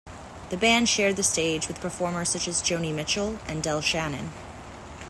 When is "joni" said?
2.63-2.91